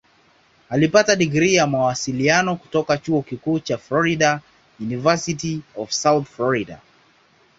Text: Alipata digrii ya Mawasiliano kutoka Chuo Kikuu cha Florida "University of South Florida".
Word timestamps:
Alipata 0.69 1.15
digrii 1.15 1.53
ya 1.55 1.67
Mawasiliano 1.67 2.55
kutoka 2.55 2.97
Chuo 2.97 3.21
Kikuu 3.21 3.59
cha 3.59 3.77
Florida 3.77 4.41
"University 4.79 5.61
of 5.75 5.91
South 5.91 6.25
Florida". 6.27 6.81